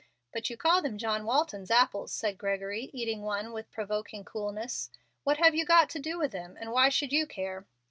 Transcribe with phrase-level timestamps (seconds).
[0.33, 4.89] "But you call them John Walton's apples," said Gregory, eating one with provoking coolness.
[5.23, 6.57] "What have you got to do with them?
[6.59, 7.67] and why should you care?"